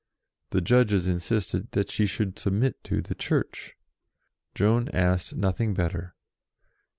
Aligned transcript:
The 0.49 0.61
Judges 0.61 1.07
insisted 1.07 1.73
that 1.73 1.91
she 1.91 2.07
should 2.07 2.39
sub 2.39 2.53
mit 2.53 2.83
to 2.85 3.03
the 3.03 3.13
Church. 3.13 3.75
Joan 4.55 4.89
asked 4.89 5.35
nothing 5.35 5.75
better. 5.75 6.15